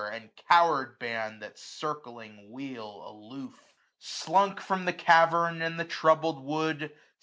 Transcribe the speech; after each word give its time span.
And 0.03 0.35
coward 0.49 0.99
band^ 0.99 1.41
that 1.41 1.59
circling 1.59 2.51
wheel 2.51 3.03
aloof. 3.07 3.61
AUTUMN. 4.01 4.33
139, 4.33 4.57
Slunk 4.57 4.59
from 4.59 4.85
the 4.85 4.93
caveniy 4.93 5.63
and 5.63 5.79
the 5.79 5.85
troubled 5.85 6.43
wood. 6.43 6.91